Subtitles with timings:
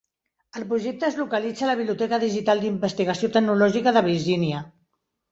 [0.59, 4.63] El projecte es localitza a la Biblioteca Digital d'Investigació tecnològica de Virgínia.